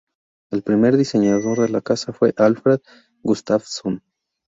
[0.49, 2.79] El primer diseñador de la casa fue Alfred
[3.21, 4.01] Gustafsson.